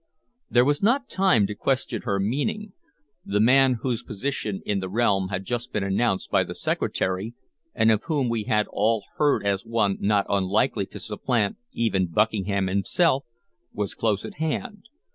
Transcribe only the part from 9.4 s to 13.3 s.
as one not unlikely to supplant even Buckingham himself,